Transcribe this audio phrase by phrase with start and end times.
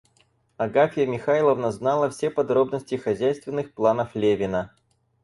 [0.57, 4.73] Агафья Михайловна знала все подробности хозяйственных планов Левина.